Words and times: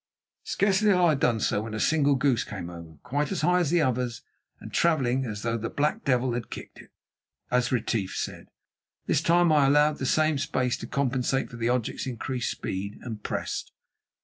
Scarcely 0.45 0.89
had 0.89 0.99
I 0.99 1.13
done 1.13 1.39
so 1.39 1.61
when 1.61 1.75
a 1.75 1.79
single 1.79 2.15
goose 2.15 2.43
came 2.43 2.71
over 2.71 2.97
quite 3.03 3.31
as 3.31 3.41
high 3.41 3.59
as 3.59 3.69
the 3.69 3.83
others 3.83 4.23
and 4.59 4.73
travelling 4.73 5.27
"as 5.27 5.43
though 5.43 5.59
the 5.59 5.69
black 5.69 6.03
devil 6.03 6.33
had 6.33 6.49
kicked 6.49 6.79
it," 6.79 6.89
as 7.51 7.71
Retief 7.71 8.15
said. 8.17 8.47
This 9.05 9.21
time 9.21 9.51
I 9.51 9.67
allowed 9.67 9.99
the 9.99 10.07
same 10.07 10.39
space 10.39 10.75
to 10.77 10.87
compensate 10.87 11.51
for 11.51 11.57
the 11.57 11.69
object's 11.69 12.07
increased 12.07 12.49
speed 12.49 12.97
and 13.03 13.21
pressed. 13.21 13.73